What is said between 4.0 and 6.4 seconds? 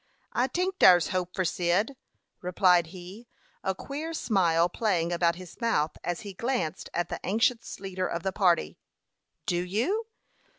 smile playing about his mouth as he